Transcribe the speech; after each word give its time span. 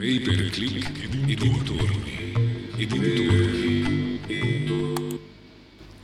Pay 0.00 0.18
per 0.20 0.48
click 0.48 1.02
e 1.02 1.08
dintorni. 1.36 2.32
E 2.74 2.86
dintorni. 2.86 4.20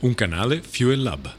Un 0.01 0.13
canale 0.13 0.61
Fuel 0.61 1.01
Lab. 1.01 1.33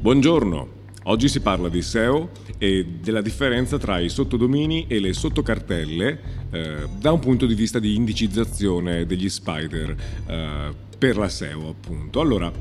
Buongiorno, 0.00 0.68
oggi 1.04 1.28
si 1.30 1.40
parla 1.40 1.70
di 1.70 1.80
SEO 1.80 2.28
e 2.58 2.86
della 3.00 3.22
differenza 3.22 3.78
tra 3.78 4.00
i 4.00 4.10
sottodomini 4.10 4.84
e 4.86 5.00
le 5.00 5.14
sottocartelle 5.14 6.20
eh, 6.50 6.88
da 6.98 7.12
un 7.12 7.20
punto 7.20 7.46
di 7.46 7.54
vista 7.54 7.78
di 7.78 7.94
indicizzazione 7.94 9.06
degli 9.06 9.30
spider 9.30 9.96
eh, 10.26 10.74
per 10.98 11.16
la 11.16 11.30
SEO 11.30 11.70
appunto. 11.70 12.20
Allora, 12.20 12.52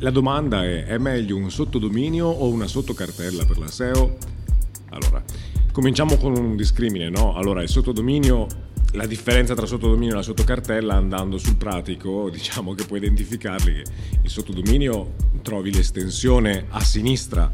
la 0.00 0.10
domanda 0.10 0.64
è, 0.64 0.84
è 0.84 0.98
meglio 0.98 1.38
un 1.38 1.50
sottodominio 1.50 2.26
o 2.26 2.46
una 2.48 2.66
sottocartella 2.66 3.46
per 3.46 3.56
la 3.56 3.68
SEO? 3.68 4.18
Allora, 4.90 5.24
cominciamo 5.76 6.16
con 6.16 6.34
un 6.34 6.56
discrimine, 6.56 7.10
no? 7.10 7.34
Allora, 7.34 7.60
il 7.60 7.68
sottodominio, 7.68 8.46
la 8.92 9.04
differenza 9.04 9.54
tra 9.54 9.66
sottodominio 9.66 10.14
e 10.14 10.16
la 10.16 10.22
sottocartella 10.22 10.94
andando 10.94 11.36
sul 11.36 11.56
pratico, 11.56 12.30
diciamo 12.32 12.72
che 12.72 12.86
puoi 12.86 13.00
identificarli 13.00 13.82
il 14.22 14.30
sottodominio 14.30 15.12
trovi 15.42 15.70
l'estensione 15.70 16.64
a 16.70 16.80
sinistra 16.80 17.52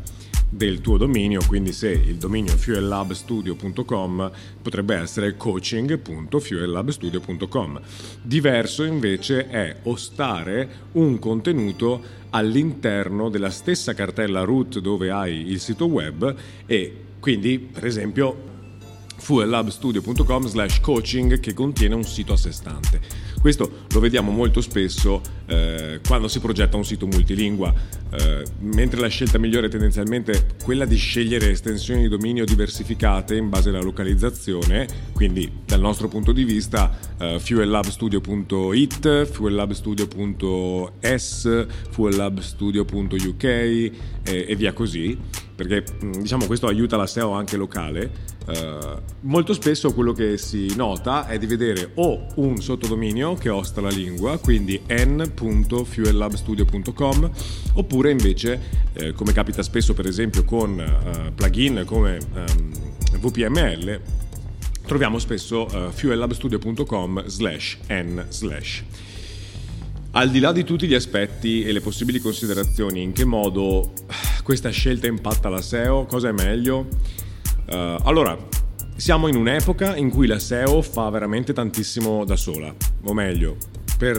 del 0.48 0.80
tuo 0.80 0.98
dominio, 0.98 1.40
quindi 1.48 1.72
se 1.72 1.90
il 1.90 2.14
dominio 2.14 2.56
fuellabstudio.com 2.56 4.30
potrebbe 4.62 4.94
essere 4.94 5.36
coaching.fuellabstudio.com. 5.36 7.80
Diverso 8.22 8.84
invece 8.84 9.48
è 9.48 9.78
ostare 9.82 10.68
un 10.92 11.18
contenuto 11.18 12.00
all'interno 12.30 13.28
della 13.30 13.50
stessa 13.50 13.94
cartella 13.94 14.44
root 14.44 14.78
dove 14.78 15.10
hai 15.10 15.50
il 15.50 15.58
sito 15.58 15.86
web 15.86 16.36
e 16.66 17.10
quindi 17.22 17.58
per 17.60 17.86
esempio 17.86 18.50
fuellabstudio.com 19.16 20.48
slash 20.48 20.80
coaching 20.80 21.38
che 21.38 21.54
contiene 21.54 21.94
un 21.94 22.02
sito 22.02 22.32
a 22.32 22.36
sé 22.36 22.50
stante. 22.50 22.98
Questo 23.40 23.84
lo 23.88 24.00
vediamo 24.00 24.32
molto 24.32 24.60
spesso 24.60 25.20
eh, 25.46 26.00
quando 26.04 26.26
si 26.26 26.40
progetta 26.40 26.76
un 26.76 26.84
sito 26.84 27.06
multilingua, 27.06 27.72
eh, 28.10 28.42
mentre 28.60 29.00
la 29.00 29.06
scelta 29.06 29.38
migliore 29.38 29.68
è 29.68 29.70
tendenzialmente 29.70 30.56
quella 30.64 30.84
di 30.84 30.96
scegliere 30.96 31.50
estensioni 31.50 32.02
di 32.02 32.08
dominio 32.08 32.44
diversificate 32.44 33.36
in 33.36 33.48
base 33.48 33.68
alla 33.68 33.80
localizzazione, 33.80 34.88
quindi 35.12 35.48
dal 35.64 35.80
nostro 35.80 36.08
punto 36.08 36.32
di 36.32 36.42
vista 36.42 36.98
eh, 37.18 37.38
fuellabstudio.it, 37.38 39.26
fuellabstudio.es, 39.26 41.66
fuellabstudio.uk 41.90 43.44
e, 43.44 43.92
e 44.24 44.56
via 44.56 44.72
così, 44.72 45.16
perché 45.62 45.84
diciamo 46.18 46.46
questo 46.46 46.66
aiuta 46.66 46.96
la 46.96 47.06
SEO 47.06 47.30
anche 47.30 47.56
locale. 47.56 48.10
Uh, 48.44 49.00
molto 49.20 49.54
spesso 49.54 49.94
quello 49.94 50.12
che 50.12 50.36
si 50.36 50.74
nota 50.74 51.28
è 51.28 51.38
di 51.38 51.46
vedere 51.46 51.92
o 51.94 52.26
un 52.36 52.60
sottodominio 52.60 53.34
che 53.34 53.48
osta 53.48 53.80
la 53.80 53.88
lingua, 53.88 54.38
quindi 54.38 54.82
n.fuellabstudio.com, 54.88 57.30
oppure 57.74 58.10
invece, 58.10 58.60
eh, 58.94 59.12
come 59.12 59.32
capita 59.32 59.62
spesso 59.62 59.94
per 59.94 60.06
esempio 60.06 60.42
con 60.44 60.76
uh, 60.78 61.32
plugin 61.32 61.84
come 61.86 62.18
um, 62.34 62.72
VPML, 63.20 64.00
troviamo 64.84 65.20
spesso 65.20 65.68
uh, 65.70 65.90
fuellabstudio.com 65.90 67.26
slash 67.26 67.78
n 67.88 68.24
slash. 68.28 68.82
Al 70.14 70.30
di 70.30 70.40
là 70.40 70.52
di 70.52 70.62
tutti 70.64 70.86
gli 70.86 70.92
aspetti 70.94 71.62
e 71.62 71.72
le 71.72 71.80
possibili 71.80 72.18
considerazioni, 72.18 73.00
in 73.00 73.12
che 73.12 73.24
modo 73.24 73.94
questa 74.42 74.70
scelta 74.70 75.06
impatta 75.06 75.48
la 75.48 75.60
SEO, 75.60 76.04
cosa 76.06 76.28
è 76.28 76.32
meglio? 76.32 76.88
Uh, 77.70 77.96
allora, 78.02 78.36
siamo 78.96 79.28
in 79.28 79.36
un'epoca 79.36 79.96
in 79.96 80.10
cui 80.10 80.26
la 80.26 80.38
SEO 80.38 80.82
fa 80.82 81.08
veramente 81.10 81.52
tantissimo 81.52 82.24
da 82.24 82.36
sola, 82.36 82.74
o 83.04 83.12
meglio, 83.14 83.56
per 83.96 84.16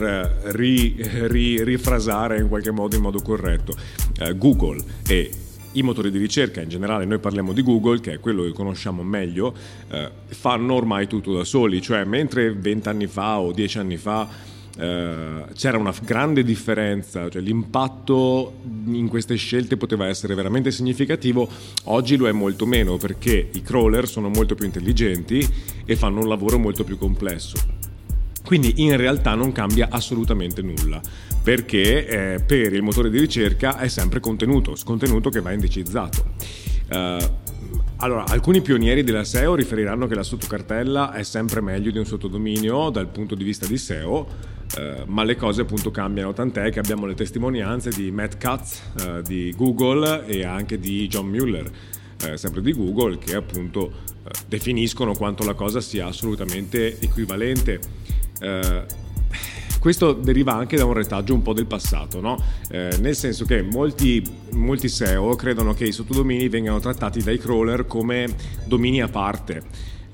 ri, 0.52 0.96
ri, 1.28 1.62
rifrasare 1.62 2.38
in 2.38 2.48
qualche 2.48 2.70
modo 2.70 2.96
in 2.96 3.02
modo 3.02 3.20
corretto, 3.20 3.74
uh, 4.20 4.36
Google 4.36 4.82
e 5.06 5.30
i 5.74 5.82
motori 5.82 6.10
di 6.10 6.18
ricerca, 6.18 6.60
in 6.60 6.68
generale 6.68 7.04
noi 7.04 7.18
parliamo 7.18 7.52
di 7.52 7.62
Google, 7.62 8.00
che 8.00 8.14
è 8.14 8.20
quello 8.20 8.44
che 8.44 8.52
conosciamo 8.52 9.02
meglio, 9.02 9.54
eh, 9.90 10.10
fanno 10.26 10.74
ormai 10.74 11.06
tutto 11.08 11.34
da 11.34 11.42
soli, 11.42 11.82
cioè 11.82 12.04
mentre 12.04 12.52
20 12.52 12.88
anni 12.88 13.06
fa 13.08 13.40
o 13.40 13.52
10 13.52 13.78
anni 13.78 13.96
fa 13.96 14.28
Uh, 14.76 15.52
c'era 15.54 15.78
una 15.78 15.94
grande 16.02 16.42
differenza, 16.42 17.28
cioè 17.28 17.40
l'impatto 17.40 18.54
in 18.86 19.06
queste 19.06 19.36
scelte 19.36 19.76
poteva 19.76 20.08
essere 20.08 20.34
veramente 20.34 20.72
significativo, 20.72 21.48
oggi 21.84 22.16
lo 22.16 22.26
è 22.26 22.32
molto 22.32 22.66
meno 22.66 22.96
perché 22.96 23.50
i 23.52 23.62
crawler 23.62 24.08
sono 24.08 24.28
molto 24.28 24.56
più 24.56 24.64
intelligenti 24.64 25.46
e 25.84 25.94
fanno 25.94 26.20
un 26.20 26.28
lavoro 26.28 26.58
molto 26.58 26.82
più 26.82 26.98
complesso. 26.98 27.56
Quindi 28.44 28.82
in 28.82 28.96
realtà 28.96 29.34
non 29.34 29.52
cambia 29.52 29.88
assolutamente 29.90 30.60
nulla, 30.60 31.00
perché 31.42 32.06
eh, 32.06 32.40
per 32.40 32.74
il 32.74 32.82
motore 32.82 33.10
di 33.10 33.18
ricerca 33.18 33.78
è 33.78 33.88
sempre 33.88 34.18
contenuto, 34.18 34.74
contenuto 34.84 35.30
che 35.30 35.40
va 35.40 35.52
indicizzato. 35.52 36.32
Uh, 36.90 37.42
allora, 37.98 38.26
alcuni 38.26 38.60
pionieri 38.60 39.02
della 39.02 39.24
SEO 39.24 39.54
riferiranno 39.54 40.06
che 40.06 40.14
la 40.14 40.22
sottocartella 40.22 41.12
è 41.12 41.22
sempre 41.22 41.62
meglio 41.62 41.90
di 41.90 41.98
un 41.98 42.04
sottodominio 42.04 42.90
dal 42.90 43.06
punto 43.08 43.34
di 43.34 43.44
vista 43.44 43.66
di 43.66 43.78
SEO, 43.78 44.26
eh, 44.76 45.04
ma 45.06 45.22
le 45.22 45.36
cose 45.36 45.62
appunto 45.62 45.90
cambiano, 45.90 46.32
tant'è 46.32 46.70
che 46.70 46.80
abbiamo 46.80 47.06
le 47.06 47.14
testimonianze 47.14 47.90
di 47.90 48.10
Matt 48.10 48.38
Katz 48.38 48.82
eh, 49.00 49.22
di 49.22 49.54
Google 49.56 50.26
e 50.26 50.44
anche 50.44 50.78
di 50.78 51.06
John 51.06 51.28
Mueller, 51.28 51.70
eh, 52.26 52.36
sempre 52.36 52.60
di 52.60 52.72
Google, 52.72 53.18
che 53.18 53.36
appunto 53.36 53.92
eh, 54.24 54.30
definiscono 54.48 55.14
quanto 55.14 55.44
la 55.44 55.54
cosa 55.54 55.80
sia 55.80 56.06
assolutamente 56.06 56.98
equivalente 57.00 58.02
questo 59.78 60.12
deriva 60.12 60.54
anche 60.54 60.76
da 60.76 60.84
un 60.84 60.92
retaggio 60.92 61.32
un 61.32 61.40
po' 61.40 61.54
del 61.54 61.64
passato, 61.66 62.20
no? 62.20 62.42
nel 62.68 63.14
senso 63.14 63.46
che 63.46 63.62
molti, 63.62 64.22
molti 64.50 64.88
SEO 64.88 65.34
credono 65.34 65.72
che 65.72 65.86
i 65.86 65.92
sottodomini 65.92 66.48
vengano 66.48 66.78
trattati 66.78 67.22
dai 67.22 67.38
crawler 67.38 67.86
come 67.86 68.26
domini 68.66 69.00
a 69.00 69.08
parte 69.08 69.62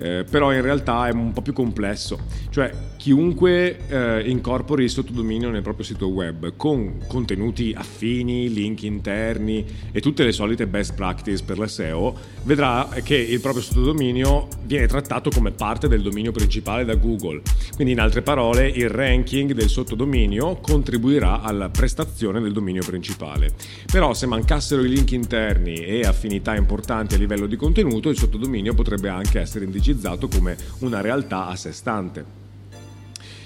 eh, 0.00 0.25
però 0.28 0.53
in 0.53 0.62
realtà 0.62 1.09
è 1.09 1.12
un 1.12 1.33
po' 1.33 1.43
più 1.43 1.53
complesso, 1.53 2.19
cioè 2.49 2.72
chiunque 2.97 3.87
eh, 3.88 4.28
incorpori 4.28 4.84
il 4.84 4.91
sottodominio 4.91 5.50
nel 5.50 5.62
proprio 5.62 5.84
sito 5.84 6.09
web 6.09 6.55
con 6.56 7.00
contenuti 7.06 7.75
affini, 7.77 8.53
link 8.53 8.83
interni 8.83 9.65
e 9.93 10.00
tutte 10.00 10.25
le 10.25 10.33
solite 10.33 10.66
best 10.66 10.94
practice 10.94 11.44
per 11.44 11.59
la 11.59 11.66
SEO, 11.66 12.16
vedrà 12.44 12.89
che 13.03 13.16
il 13.16 13.41
proprio 13.41 13.62
sottodominio 13.62 14.49
viene 14.65 14.87
trattato 14.87 15.31
come 15.31 15.50
parte 15.50 15.89
del 15.89 16.03
dominio 16.03 16.33
principale 16.33 16.84
da 16.84 16.94
Google. 16.94 17.43
Quindi 17.75 17.93
in 17.93 18.00
altre 18.00 18.22
parole 18.22 18.69
il 18.69 18.89
ranking 18.89 19.53
del 19.53 19.69
sottodominio 19.69 20.56
contribuirà 20.56 21.43
alla 21.43 21.69
prestazione 21.69 22.41
del 22.41 22.53
dominio 22.53 22.83
principale. 22.84 23.53
Però 23.91 24.15
se 24.15 24.27
mancassero 24.27 24.83
i 24.83 24.89
link 24.89 25.12
interni 25.12 25.75
e 25.75 26.03
affinità 26.03 26.55
importanti 26.55 27.15
a 27.15 27.19
livello 27.19 27.47
di 27.47 27.56
contenuto, 27.56 28.09
il 28.09 28.16
sottodominio 28.16 28.75
potrebbe 28.75 29.09
anche 29.09 29.41
essere 29.41 29.65
indicato 29.65 29.89
pubblicizzato 29.91 30.28
come 30.28 30.56
una 30.78 31.01
realtà 31.01 31.47
a 31.47 31.56
sé 31.56 31.73
stante. 31.73 32.39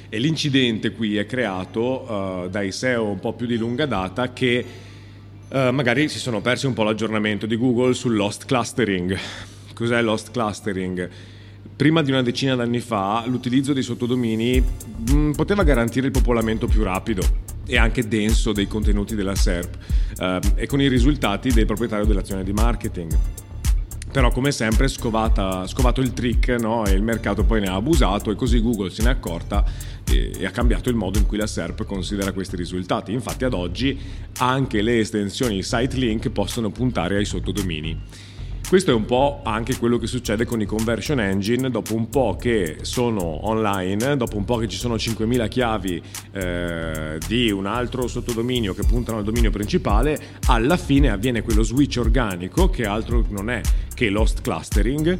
E 0.09 0.19
l'incidente 0.19 0.93
qui 0.93 1.16
è 1.16 1.27
creato 1.27 2.44
uh, 2.44 2.49
dai 2.49 2.71
SEO 2.71 3.09
un 3.09 3.19
po' 3.19 3.32
più 3.32 3.47
di 3.47 3.56
lunga 3.56 3.87
data 3.87 4.32
che 4.32 4.65
uh, 5.49 5.71
magari 5.71 6.09
si 6.09 6.19
sono 6.19 6.41
persi 6.41 6.66
un 6.66 6.72
po' 6.72 6.84
l'aggiornamento 6.84 7.47
di 7.47 7.56
Google 7.56 7.94
sul 7.94 8.15
lost 8.15 8.44
clustering. 8.44 9.16
Cos'è 9.75 10.00
lost 10.03 10.31
clustering? 10.31 11.09
Prima 11.75 12.03
di 12.03 12.12
una 12.12 12.22
decina 12.22 12.55
d'anni 12.55 12.78
fa 12.78 13.25
l'utilizzo 13.26 13.72
dei 13.72 13.82
sottodomini 13.82 14.61
mh, 14.61 15.12
mm, 15.12 15.31
poteva 15.32 15.65
garantire 15.65 16.06
il 16.06 16.12
popolamento 16.12 16.69
più 16.69 16.84
rapido 16.84 17.22
e 17.66 17.76
anche 17.76 18.06
denso 18.06 18.53
dei 18.53 18.69
contenuti 18.69 19.16
della 19.16 19.34
SERP 19.34 19.76
uh, 20.19 20.38
e 20.55 20.66
con 20.66 20.81
i 20.81 20.87
risultati 20.87 21.50
del 21.50 21.66
proprietario 21.66 22.05
dell'azione 22.05 22.44
di 22.44 22.53
marketing 22.53 23.19
però 24.14 24.30
come 24.30 24.52
sempre 24.52 24.86
scovata, 24.86 25.66
scovato 25.66 26.00
il 26.00 26.12
trick 26.12 26.50
no? 26.50 26.86
e 26.86 26.92
il 26.92 27.02
mercato 27.02 27.42
poi 27.42 27.58
ne 27.58 27.66
ha 27.66 27.75
abusato 27.75 28.31
e 28.31 28.37
così 28.37 28.61
Google 28.61 28.88
se 28.88 29.02
n'è 29.02 29.08
accorta 29.08 29.64
e, 30.08 30.31
e, 30.38 30.46
ha 30.46 30.52
cambiato 30.52 30.88
il 30.88 30.94
modo 30.94 31.19
in 31.19 31.26
cui 31.26 31.37
la 31.37 31.49
SERP 31.49 31.84
considera 31.84 32.31
questi 32.31 32.55
risultati. 32.55 33.12
Infatti 33.12 33.43
ad 33.43 33.55
oggi 33.55 33.99
anche 34.38 34.82
le 34.82 35.00
estensioni 35.00 35.64
site 35.64 35.96
link 35.96 36.31
possono 36.31 36.70
puntare 36.70 37.16
ai 37.16 37.25
sottodomini. 37.25 38.00
Questo 38.66 38.90
è 38.90 38.94
un 38.94 39.05
po' 39.05 39.40
anche 39.44 39.76
quello 39.76 39.99
che 39.99 40.06
succede 40.06 40.46
con 40.46 40.61
i 40.61 40.64
conversion 40.64 41.20
engine, 41.20 41.70
dopo 41.70 41.94
un 41.94 42.08
po' 42.08 42.37
che 42.40 42.78
sono 42.81 43.46
online, 43.46 44.16
dopo 44.16 44.37
un 44.37 44.44
po' 44.44 44.56
che 44.56 44.69
ci 44.69 44.78
sono 44.78 44.96
5.000 44.96 45.49
chiavi 45.49 46.02
eh, 46.32 47.19
di 47.26 47.50
un 47.50 47.66
altro 47.66 48.08
sottodominio 48.08 48.75
che 48.75 48.82
puntano 48.82 49.19
al 49.19 49.25
dominio 49.25 49.50
principale, 49.50 50.19
alla 50.46 50.76
fine 50.76 51.11
avviene 51.11 51.43
quello 51.43 51.62
switch 51.62 51.99
organico 51.99 52.69
che 52.70 52.84
altro 52.84 53.25
non 53.28 53.50
è 53.50 53.61
che 53.94 54.08
l'host 54.08 54.40
clustering 54.40 55.19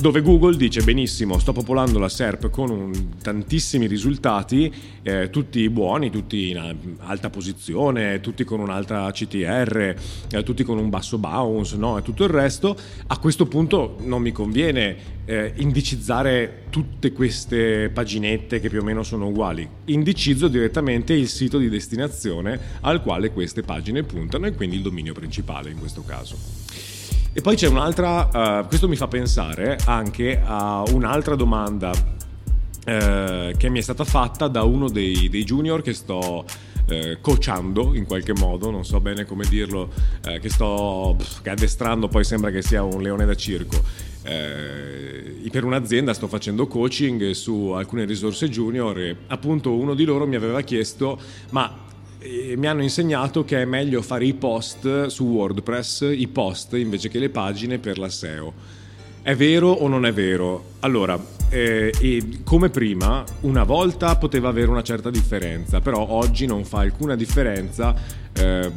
dove 0.00 0.22
Google 0.22 0.56
dice 0.56 0.82
benissimo 0.82 1.40
sto 1.40 1.52
popolando 1.52 1.98
la 1.98 2.08
SERP 2.08 2.50
con 2.50 2.70
un, 2.70 3.16
tantissimi 3.20 3.88
risultati, 3.88 4.72
eh, 5.02 5.28
tutti 5.28 5.68
buoni, 5.70 6.08
tutti 6.08 6.50
in 6.50 6.96
alta 6.98 7.30
posizione, 7.30 8.20
tutti 8.20 8.44
con 8.44 8.60
un'alta 8.60 9.10
CTR, 9.10 9.94
eh, 10.30 10.42
tutti 10.44 10.62
con 10.62 10.78
un 10.78 10.88
basso 10.88 11.18
bounce 11.18 11.76
no? 11.76 11.98
e 11.98 12.02
tutto 12.02 12.22
il 12.22 12.30
resto, 12.30 12.76
a 13.08 13.18
questo 13.18 13.46
punto 13.46 13.96
non 14.02 14.22
mi 14.22 14.30
conviene 14.30 14.96
eh, 15.24 15.52
indicizzare 15.56 16.66
tutte 16.70 17.10
queste 17.10 17.90
paginette 17.92 18.60
che 18.60 18.68
più 18.68 18.80
o 18.80 18.84
meno 18.84 19.02
sono 19.02 19.26
uguali, 19.26 19.68
indicizzo 19.86 20.46
direttamente 20.46 21.12
il 21.12 21.26
sito 21.26 21.58
di 21.58 21.68
destinazione 21.68 22.56
al 22.82 23.02
quale 23.02 23.32
queste 23.32 23.62
pagine 23.62 24.04
puntano 24.04 24.46
e 24.46 24.54
quindi 24.54 24.76
il 24.76 24.82
dominio 24.82 25.12
principale 25.12 25.70
in 25.70 25.78
questo 25.78 26.04
caso. 26.04 26.97
E 27.32 27.40
poi 27.40 27.56
c'è 27.56 27.68
un'altra, 27.68 28.60
uh, 28.62 28.66
questo 28.66 28.88
mi 28.88 28.96
fa 28.96 29.06
pensare 29.06 29.78
anche 29.84 30.40
a 30.42 30.82
un'altra 30.90 31.36
domanda 31.36 31.90
uh, 31.90 33.56
che 33.56 33.68
mi 33.68 33.78
è 33.78 33.82
stata 33.82 34.04
fatta 34.04 34.48
da 34.48 34.62
uno 34.62 34.88
dei, 34.88 35.28
dei 35.28 35.44
junior 35.44 35.82
che 35.82 35.92
sto 35.92 36.44
uh, 36.44 37.20
coachando 37.20 37.94
in 37.94 38.06
qualche 38.06 38.32
modo, 38.32 38.70
non 38.70 38.84
so 38.84 38.98
bene 39.00 39.24
come 39.24 39.46
dirlo, 39.46 39.90
che 40.40 40.48
sto 40.48 41.16
che 41.42 41.50
addestrando, 41.50 42.08
poi 42.08 42.24
sembra 42.24 42.50
che 42.50 42.62
sia 42.62 42.82
un 42.82 43.02
leone 43.02 43.24
da 43.24 43.34
circo. 43.34 43.76
per 44.22 45.64
un'azienda 45.64 46.14
sto 46.14 46.28
facendo 46.28 46.66
coaching 46.66 47.30
su 47.32 47.70
alcune 47.70 48.04
risorse 48.04 48.48
junior 48.48 48.98
e 48.98 49.16
appunto 49.28 49.74
uno 49.74 49.94
di 49.94 50.04
loro 50.04 50.26
mi 50.26 50.36
aveva 50.36 50.62
chiesto 50.62 51.20
ma 51.50 51.86
mi 52.56 52.66
hanno 52.66 52.82
insegnato 52.82 53.44
che 53.44 53.62
è 53.62 53.64
meglio 53.64 54.02
fare 54.02 54.24
i 54.24 54.34
post 54.34 55.06
su 55.06 55.24
WordPress, 55.24 56.08
i 56.10 56.26
post 56.26 56.72
invece 56.74 57.08
che 57.08 57.18
le 57.18 57.30
pagine 57.30 57.78
per 57.78 57.98
la 57.98 58.08
SEO. 58.08 58.52
È 59.22 59.34
vero 59.34 59.68
o 59.68 59.88
non 59.88 60.06
è 60.06 60.12
vero? 60.12 60.64
Allora, 60.80 61.22
eh, 61.50 61.92
come 62.44 62.70
prima, 62.70 63.24
una 63.40 63.64
volta 63.64 64.16
poteva 64.16 64.48
avere 64.48 64.70
una 64.70 64.82
certa 64.82 65.10
differenza, 65.10 65.80
però 65.80 66.08
oggi 66.08 66.46
non 66.46 66.64
fa 66.64 66.80
alcuna 66.80 67.14
differenza, 67.14 67.94
eh, 68.32 68.72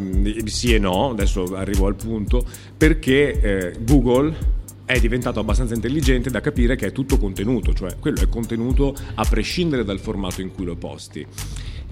sì 0.45 0.73
e 0.73 0.79
no, 0.79 1.11
adesso 1.11 1.55
arrivo 1.55 1.87
al 1.87 1.95
punto, 1.95 2.43
perché 2.75 3.39
eh, 3.39 3.75
Google 3.79 4.59
è 4.85 4.99
diventato 4.99 5.39
abbastanza 5.39 5.73
intelligente 5.73 6.29
da 6.29 6.41
capire 6.41 6.75
che 6.75 6.87
è 6.87 6.91
tutto 6.91 7.17
contenuto, 7.17 7.73
cioè 7.73 7.95
quello 7.97 8.19
è 8.19 8.27
contenuto 8.27 8.93
a 9.15 9.23
prescindere 9.23 9.85
dal 9.85 9.99
formato 9.99 10.41
in 10.41 10.51
cui 10.51 10.65
lo 10.65 10.75
posti. 10.75 11.25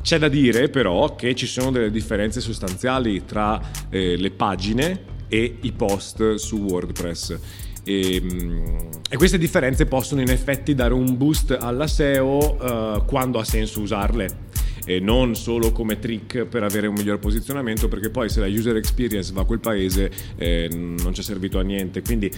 C'è 0.01 0.18
da 0.18 0.28
dire 0.28 0.69
però 0.69 1.16
che 1.16 1.36
ci 1.36 1.46
sono 1.46 1.72
delle 1.72 1.92
differenze 1.92 2.42
sostanziali 2.42 3.25
tra 3.25 3.62
eh, 3.90 4.16
le 4.18 4.31
pagine 4.31 5.18
e 5.28 5.57
i 5.62 5.72
post 5.72 6.36
su 6.36 6.57
WordPress. 6.57 7.38
E, 7.84 8.16
ehm, 8.16 8.90
e, 9.10 9.18
queste 9.18 9.38
differenze 9.38 9.86
possono 9.86 10.22
in 10.22 10.30
effetti 10.30 10.75
dare 10.75 10.94
un 10.94 11.18
boost 11.18 11.57
alla 11.60 11.88
SEO 11.88 12.38
uh, 12.38 13.06
quando 13.06 13.40
ha 13.40 13.44
senso 13.44 13.81
usarle 13.81 14.48
e 14.86 15.00
non 15.00 15.36
solo 15.36 15.72
come 15.72 16.00
trick 16.00 16.45
per 16.45 16.63
avere 16.63 16.88
un 16.88 16.95
miglior 16.95 17.19
posizionamento 17.19 17.88
perché 17.88 18.10
poi 18.10 18.30
se 18.30 18.40
la 18.40 18.48
user 18.48 18.75
experience 18.75 19.31
va 19.34 19.42
a 19.42 19.44
quel 19.44 19.60
paese 19.60 20.10
eh, 20.36 20.68
non 20.72 21.13
è 21.16 21.22
servito 21.22 21.60
a 21.60 21.62
niente 21.62 22.02
quindi 22.02 22.31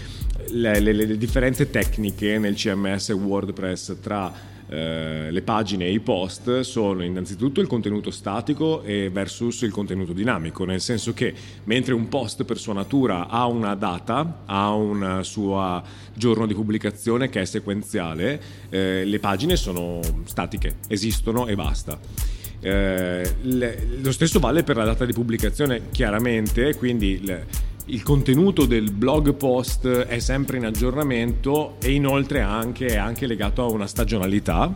le, 0.49 0.79
le, 0.79 0.91
le 0.91 1.17
differenze 1.17 1.69
tecniche 1.69 2.37
nel 2.39 2.55
CMS 2.55 3.09
WordPress 3.09 3.99
tra 4.01 4.33
eh, 4.71 5.29
le 5.31 5.41
pagine 5.41 5.85
e 5.85 5.91
i 5.91 5.99
post 5.99 6.61
sono 6.61 7.03
innanzitutto 7.03 7.59
il 7.59 7.67
contenuto 7.67 8.09
statico 8.09 8.81
versus 8.81 9.61
il 9.63 9.71
contenuto 9.71 10.13
dinamico, 10.13 10.63
nel 10.63 10.79
senso 10.79 11.13
che 11.13 11.33
mentre 11.65 11.93
un 11.93 12.07
post 12.07 12.45
per 12.45 12.57
sua 12.57 12.73
natura 12.73 13.27
ha 13.27 13.45
una 13.47 13.75
data, 13.75 14.43
ha 14.45 14.73
un 14.73 15.19
suo 15.23 15.83
giorno 16.13 16.45
di 16.45 16.53
pubblicazione 16.53 17.29
che 17.29 17.41
è 17.41 17.45
sequenziale, 17.45 18.41
eh, 18.69 19.03
le 19.03 19.19
pagine 19.19 19.57
sono 19.57 19.99
statiche, 20.23 20.77
esistono 20.87 21.47
e 21.47 21.55
basta. 21.55 21.99
Eh, 22.61 23.35
le, 23.41 23.87
lo 24.01 24.11
stesso 24.11 24.39
vale 24.39 24.63
per 24.63 24.77
la 24.77 24.85
data 24.85 25.03
di 25.03 25.11
pubblicazione, 25.11 25.89
chiaramente, 25.91 26.75
quindi 26.75 27.19
le, 27.25 27.45
il 27.91 28.03
contenuto 28.03 28.65
del 28.65 28.89
blog 28.89 29.33
post 29.33 29.85
è 29.85 30.19
sempre 30.19 30.55
in 30.55 30.65
aggiornamento 30.65 31.75
e 31.81 31.91
inoltre 31.91 32.39
anche, 32.39 32.87
è 32.87 32.95
anche 32.95 33.27
legato 33.27 33.63
a 33.63 33.65
una 33.65 33.85
stagionalità 33.85 34.73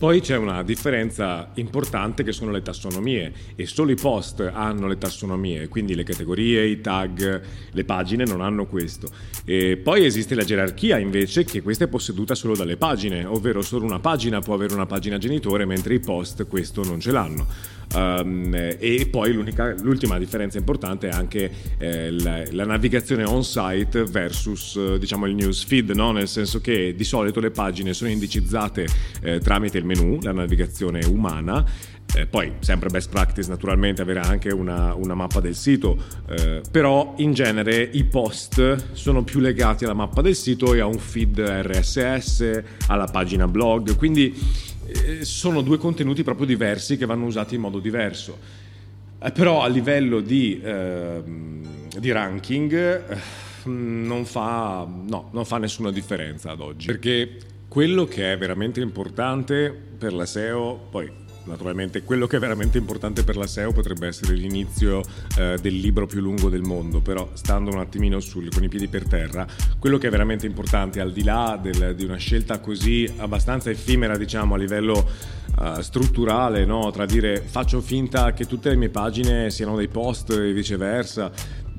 poi 0.00 0.22
c'è 0.22 0.34
una 0.38 0.62
differenza 0.62 1.50
importante 1.56 2.22
che 2.22 2.32
sono 2.32 2.50
le 2.50 2.62
tassonomie 2.62 3.34
e 3.54 3.66
solo 3.66 3.90
i 3.90 3.96
post 3.96 4.40
hanno 4.40 4.86
le 4.86 4.96
tassonomie, 4.96 5.68
quindi 5.68 5.94
le 5.94 6.04
categorie, 6.04 6.64
i 6.66 6.80
tag, 6.80 7.42
le 7.70 7.84
pagine 7.84 8.24
non 8.24 8.40
hanno 8.40 8.64
questo. 8.64 9.10
E 9.44 9.76
poi 9.76 10.06
esiste 10.06 10.34
la 10.34 10.44
gerarchia 10.44 10.96
invece 10.96 11.44
che 11.44 11.60
questa 11.60 11.84
è 11.84 11.88
posseduta 11.88 12.34
solo 12.34 12.56
dalle 12.56 12.78
pagine, 12.78 13.26
ovvero 13.26 13.60
solo 13.60 13.84
una 13.84 14.00
pagina 14.00 14.40
può 14.40 14.54
avere 14.54 14.72
una 14.72 14.86
pagina 14.86 15.18
genitore 15.18 15.66
mentre 15.66 15.92
i 15.92 16.00
post 16.00 16.46
questo 16.46 16.82
non 16.82 16.98
ce 16.98 17.10
l'hanno. 17.10 17.46
Um, 17.92 18.54
e 18.54 19.08
poi 19.10 19.32
l'ultima 19.32 20.16
differenza 20.16 20.58
importante 20.58 21.08
è 21.08 21.10
anche 21.10 21.50
eh, 21.78 22.12
la, 22.12 22.44
la, 22.50 22.64
navigazione 22.64 23.24
on-site 23.24 24.04
versus 24.04 24.94
diciamo 24.94 25.26
il 25.26 25.34
newsfeed, 25.34 25.90
no? 25.90 26.12
nel 26.12 26.28
senso 26.28 26.60
che 26.60 26.94
di 26.94 27.04
solito 27.04 27.40
le 27.40 27.50
pagine 27.50 27.92
sono 27.92 28.10
indicizzate 28.10 28.86
eh, 29.22 29.40
tramite 29.40 29.78
il 29.78 29.84
menu, 29.84 30.18
la 30.22 30.30
navigazione 30.32 31.04
umana, 31.04 31.66
eh, 32.14 32.26
poi 32.26 32.54
sempre 32.60 32.88
best 32.88 33.08
practice 33.08 33.48
naturalmente 33.48 34.02
avere 34.02 34.20
anche 34.20 34.50
una, 34.50 34.94
una 34.94 35.14
mappa 35.14 35.40
del 35.40 35.54
sito, 35.54 35.96
eh, 36.28 36.60
però 36.70 37.14
in 37.18 37.32
genere 37.32 37.88
i 37.92 38.04
post 38.04 38.92
sono 38.92 39.22
più 39.22 39.40
legati 39.40 39.84
alla 39.84 39.94
mappa 39.94 40.20
del 40.20 40.34
sito 40.34 40.74
e 40.74 40.80
a 40.80 40.86
un 40.86 40.98
feed 40.98 41.38
RSS, 41.38 42.62
alla 42.88 43.06
pagina 43.06 43.46
blog, 43.46 43.96
quindi 43.96 44.34
eh, 44.34 44.69
sono 45.22 45.60
due 45.62 45.78
contenuti 45.78 46.22
proprio 46.22 46.46
diversi 46.46 46.96
che 46.96 47.06
vanno 47.06 47.26
usati 47.26 47.54
in 47.54 47.60
modo 47.60 47.78
diverso. 47.78 48.38
Eh, 49.22 49.32
però 49.32 49.62
a 49.62 49.68
livello 49.68 50.20
di, 50.20 50.60
ehm, 50.62 51.98
di 51.98 52.10
ranking 52.10 52.72
eh, 52.72 53.18
non 53.64 54.24
fa, 54.24 54.86
no, 54.88 55.28
non 55.32 55.44
fa 55.44 55.58
nessuna 55.58 55.90
differenza 55.90 56.50
ad 56.50 56.60
oggi, 56.60 56.86
perché 56.86 57.36
quello 57.70 58.04
che 58.04 58.32
è 58.32 58.36
veramente 58.36 58.80
importante 58.80 59.70
per 59.70 60.12
la 60.12 60.26
SEO, 60.26 60.88
poi 60.90 61.08
naturalmente 61.44 62.02
quello 62.02 62.26
che 62.26 62.36
è 62.36 62.40
veramente 62.40 62.78
importante 62.78 63.22
per 63.22 63.36
la 63.36 63.46
SEO 63.46 63.70
potrebbe 63.70 64.08
essere 64.08 64.34
l'inizio 64.34 65.02
eh, 65.38 65.56
del 65.62 65.76
libro 65.76 66.04
più 66.06 66.20
lungo 66.20 66.48
del 66.48 66.62
mondo, 66.62 66.98
però 67.00 67.30
stando 67.34 67.70
un 67.70 67.78
attimino 67.78 68.18
sul, 68.18 68.52
con 68.52 68.64
i 68.64 68.68
piedi 68.68 68.88
per 68.88 69.06
terra, 69.06 69.46
quello 69.78 69.98
che 69.98 70.08
è 70.08 70.10
veramente 70.10 70.46
importante 70.46 71.00
al 71.00 71.12
di 71.12 71.22
là 71.22 71.56
del, 71.62 71.94
di 71.94 72.02
una 72.02 72.16
scelta 72.16 72.58
così 72.58 73.08
abbastanza 73.18 73.70
effimera 73.70 74.16
diciamo 74.16 74.56
a 74.56 74.58
livello 74.58 75.08
uh, 75.56 75.80
strutturale, 75.80 76.64
no? 76.64 76.90
tra 76.90 77.06
dire 77.06 77.40
faccio 77.40 77.80
finta 77.80 78.32
che 78.32 78.46
tutte 78.46 78.70
le 78.70 78.76
mie 78.76 78.88
pagine 78.88 79.48
siano 79.48 79.76
dei 79.76 79.86
post 79.86 80.30
e 80.30 80.52
viceversa, 80.52 81.30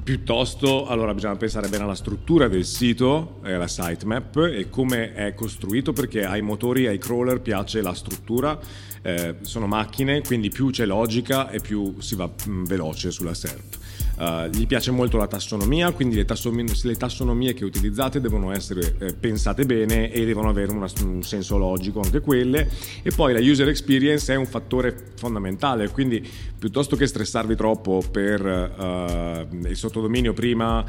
Piuttosto, 0.03 0.87
allora 0.87 1.13
bisogna 1.13 1.35
pensare 1.35 1.67
bene 1.67 1.83
alla 1.83 1.93
struttura 1.93 2.47
del 2.47 2.65
sito, 2.65 3.39
alla 3.43 3.67
sitemap 3.67 4.37
e 4.51 4.67
come 4.67 5.13
è 5.13 5.35
costruito 5.35 5.93
perché 5.93 6.25
ai 6.25 6.41
motori, 6.41 6.87
ai 6.87 6.97
crawler 6.97 7.39
piace 7.39 7.81
la 7.83 7.93
struttura, 7.93 8.59
eh, 9.03 9.35
sono 9.41 9.67
macchine, 9.67 10.21
quindi 10.21 10.49
più 10.49 10.71
c'è 10.71 10.85
logica 10.85 11.51
e 11.51 11.59
più 11.59 11.95
si 11.99 12.15
va 12.15 12.25
mh, 12.25 12.49
mm, 12.49 12.63
veloce 12.65 13.11
sulla 13.11 13.35
SERP. 13.35 13.77
Uh, 14.21 14.45
gli 14.49 14.67
piace 14.67 14.91
molto 14.91 15.17
la 15.17 15.25
tassonomia, 15.25 15.91
quindi 15.93 16.15
le, 16.15 16.25
tassonomie, 16.25 16.71
le 16.83 16.95
tassonomie 16.95 17.55
che 17.55 17.65
utilizzate 17.65 18.21
devono 18.21 18.51
essere 18.51 18.95
eh, 18.99 19.13
pensate 19.15 19.65
bene 19.65 20.11
e 20.11 20.25
devono 20.25 20.47
avere 20.47 20.71
una, 20.71 20.85
un 21.03 21.23
senso 21.23 21.57
logico 21.57 22.01
anche 22.01 22.19
quelle. 22.19 22.69
E 23.01 23.09
poi 23.09 23.33
la 23.33 23.39
user 23.39 23.67
experience 23.67 24.31
è 24.31 24.35
un 24.35 24.45
fattore 24.45 24.95
fondamentale, 25.15 25.89
quindi 25.89 26.23
piuttosto 26.59 26.95
che 26.95 27.07
stressarvi 27.07 27.55
troppo 27.55 28.03
per 28.11 28.45
uh, 28.45 29.67
il 29.67 29.75
sottodominio 29.75 30.33
prima, 30.33 30.81
uh, 30.81 30.85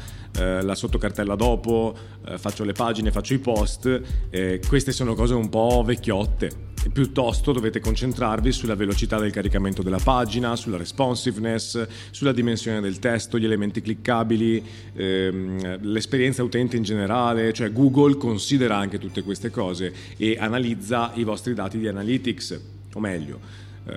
la 0.61 0.75
sottocartella 0.75 1.33
dopo, 1.33 1.95
faccio 2.37 2.63
le 2.63 2.73
pagine, 2.73 3.09
faccio 3.09 3.33
i 3.33 3.39
post, 3.39 4.01
eh, 4.29 4.61
queste 4.67 4.91
sono 4.91 5.15
cose 5.15 5.33
un 5.33 5.49
po' 5.49 5.81
vecchiotte 5.83 6.72
piuttosto 6.91 7.51
dovete 7.51 7.79
concentrarvi 7.79 8.51
sulla 8.51 8.75
velocità 8.75 9.19
del 9.19 9.31
caricamento 9.31 9.81
della 9.81 9.99
pagina, 10.03 10.55
sulla 10.55 10.77
responsiveness, 10.77 11.87
sulla 12.11 12.31
dimensione 12.31 12.81
del 12.81 12.99
testo, 12.99 13.39
gli 13.39 13.45
elementi 13.45 13.81
cliccabili, 13.81 14.63
ehm, 14.93 15.79
l'esperienza 15.81 16.43
utente 16.43 16.77
in 16.77 16.83
generale, 16.83 17.53
cioè 17.53 17.71
Google 17.71 18.17
considera 18.17 18.77
anche 18.77 18.99
tutte 18.99 19.23
queste 19.23 19.49
cose 19.49 19.93
e 20.17 20.37
analizza 20.39 21.11
i 21.15 21.23
vostri 21.23 21.53
dati 21.53 21.77
di 21.77 21.87
analytics, 21.87 22.59
o 22.93 22.99
meglio, 22.99 23.39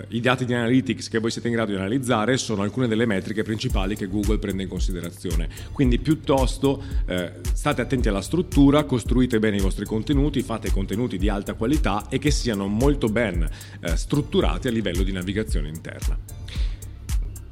I 0.09 0.21
dati 0.21 0.45
di 0.45 0.52
analytics 0.52 1.09
che 1.09 1.19
voi 1.19 1.31
siete 1.31 1.49
in 1.49 1.55
grado 1.55 1.71
di 1.71 1.76
analizzare 1.76 2.37
sono 2.37 2.62
alcune 2.62 2.88
delle 2.88 3.07
metriche 3.07 3.43
principali 3.43 3.95
che 3.95 4.09
Google 4.09 4.38
prende 4.38 4.64
in 4.64 4.69
considerazione. 4.69 5.49
Quindi 5.73 5.99
piuttosto 5.99 6.83
eh, 7.07 7.33
state 7.52 7.83
attenti 7.83 8.09
alla 8.09 8.21
struttura, 8.21 8.85
costruite 8.85 9.38
bene 9.38 9.57
i 9.57 9.61
vostri 9.61 9.85
contenuti, 9.85 10.43
fate 10.43 10.71
contenuti 10.71 11.19
di 11.19 11.28
alta 11.28 11.55
qualità 11.55 12.09
e 12.09 12.19
che 12.19 12.31
siano 12.31 12.66
molto 12.66 13.09
ben 13.09 13.49
eh, 13.81 13.97
strutturati 13.97 14.69
a 14.69 14.71
livello 14.73 15.02
di 15.02 15.12
navigazione 15.12 15.69
interna. 15.69 16.19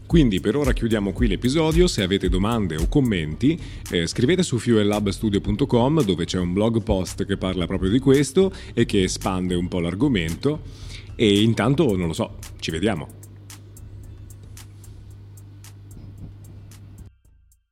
Quindi 0.07 0.39
per 0.39 0.55
ora 0.55 0.73
chiudiamo 0.73 1.13
qui 1.13 1.27
l'episodio, 1.27 1.87
se 1.87 2.03
avete 2.03 2.29
domande 2.29 2.77
o 2.77 2.87
commenti 2.89 3.59
eh, 3.91 4.07
scrivete 4.07 4.43
su 4.43 4.59
fuellabstudio.com 4.59 6.05
dove 6.05 6.25
c'è 6.25 6.39
un 6.39 6.53
blog 6.53 6.83
post 6.83 7.25
che 7.25 7.37
parla 7.37 7.67
proprio 7.67 7.91
di 7.91 7.99
questo 7.99 8.53
e 8.75 8.85
che 8.85 9.03
espande 9.03 9.55
un 9.55 9.67
po' 9.67 9.81
l'argomento 9.81 10.84
e 11.17 11.43
intanto 11.43 11.97
non 11.97 12.09
lo 12.09 12.13
so, 12.13 12.37
ci 12.59 12.71
vediamo. 12.71 13.24